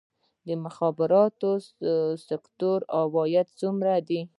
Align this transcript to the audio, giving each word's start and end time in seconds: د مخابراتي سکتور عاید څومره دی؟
د 0.47 0.49
مخابراتي 0.65 1.51
سکتور 2.27 2.79
عاید 2.97 3.47
څومره 3.59 3.93
دی؟ 4.07 4.19